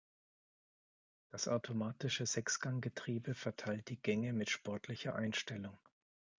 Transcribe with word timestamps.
Das 1.29 1.47
automatische 1.47 2.25
Sechsgang-Getriebe 2.25 3.35
verteilt 3.35 3.87
die 3.89 4.01
Gänge 4.01 4.33
mit 4.33 4.49
sportlicher 4.49 5.13
Einstellung. 5.15 5.77